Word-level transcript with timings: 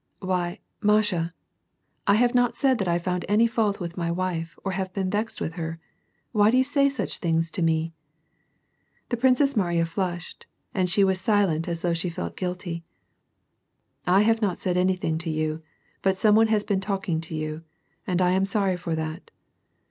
"Why, 0.17 0.57
Masha, 0.81 1.31
I 2.07 2.15
have 2.15 2.33
not 2.33 2.55
said 2.55 2.79
that 2.79 2.87
I 2.87 2.97
found 2.97 3.23
any 3.29 3.45
fault 3.45 3.79
with 3.79 3.97
my 3.97 4.09
wife, 4.09 4.57
or 4.63 4.73
been 4.95 5.11
vexed 5.11 5.39
with 5.39 5.53
her. 5.53 5.79
Why 6.31 6.49
do 6.49 6.57
you 6.57 6.63
say 6.63 6.89
such 6.89 7.19
things 7.19 7.51
to 7.51 7.61
me?" 7.61 7.93
The 9.09 9.17
Princess 9.17 9.55
Mariya 9.55 9.83
flushed^ 9.85 10.45
and 10.73 10.89
she 10.89 11.03
was 11.03 11.21
silent 11.21 11.67
as 11.67 11.83
though 11.83 11.93
she 11.93 12.09
felt 12.09 12.35
guilty. 12.35 12.83
"I 14.07 14.21
have 14.21 14.41
not 14.41 14.57
said 14.57 14.75
anything 14.75 15.19
to 15.19 15.29
you, 15.29 15.61
but 16.01 16.17
some 16.17 16.33
one 16.33 16.47
has 16.47 16.63
been 16.63 16.81
talking 16.81 17.21
to 17.21 17.35
you. 17.35 17.63
And 18.07 18.23
I 18.23 18.31
am 18.31 18.45
sorry 18.45 18.77
for 18.77 18.95
that." 18.95 19.29